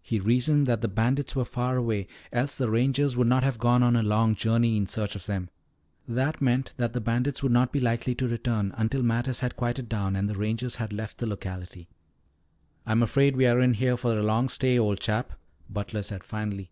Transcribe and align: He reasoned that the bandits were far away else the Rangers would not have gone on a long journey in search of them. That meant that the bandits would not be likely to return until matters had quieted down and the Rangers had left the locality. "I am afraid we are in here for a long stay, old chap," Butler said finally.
He 0.00 0.20
reasoned 0.20 0.68
that 0.68 0.80
the 0.80 0.86
bandits 0.86 1.34
were 1.34 1.44
far 1.44 1.76
away 1.76 2.06
else 2.32 2.54
the 2.54 2.70
Rangers 2.70 3.16
would 3.16 3.26
not 3.26 3.42
have 3.42 3.58
gone 3.58 3.82
on 3.82 3.96
a 3.96 4.02
long 4.04 4.36
journey 4.36 4.76
in 4.76 4.86
search 4.86 5.16
of 5.16 5.26
them. 5.26 5.50
That 6.06 6.40
meant 6.40 6.72
that 6.76 6.92
the 6.92 7.00
bandits 7.00 7.42
would 7.42 7.50
not 7.50 7.72
be 7.72 7.80
likely 7.80 8.14
to 8.14 8.28
return 8.28 8.72
until 8.76 9.02
matters 9.02 9.40
had 9.40 9.56
quieted 9.56 9.88
down 9.88 10.14
and 10.14 10.28
the 10.28 10.36
Rangers 10.38 10.76
had 10.76 10.92
left 10.92 11.18
the 11.18 11.26
locality. 11.26 11.88
"I 12.86 12.92
am 12.92 13.02
afraid 13.02 13.34
we 13.34 13.48
are 13.48 13.58
in 13.60 13.74
here 13.74 13.96
for 13.96 14.16
a 14.16 14.22
long 14.22 14.48
stay, 14.48 14.78
old 14.78 15.00
chap," 15.00 15.32
Butler 15.68 16.02
said 16.04 16.22
finally. 16.22 16.70